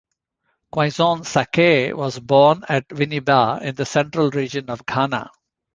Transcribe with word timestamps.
Quaison-Sackey 0.71 1.93
was 1.93 2.17
born 2.17 2.63
at 2.67 2.87
Winneba 2.89 3.61
in 3.61 3.75
the 3.75 3.85
Central 3.85 4.31
Region 4.31 4.67
of 4.71 4.83
Ghana. 4.83 5.29